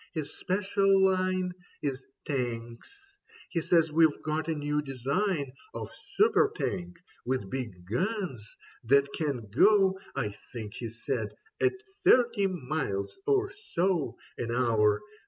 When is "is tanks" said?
1.83-2.91